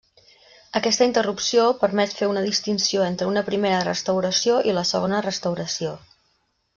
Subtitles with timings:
[0.79, 5.93] Aquesta interrupció permet fer una distinció entre una primera Restauració i la segona Restauració.